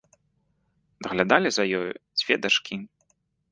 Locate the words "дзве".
2.19-2.33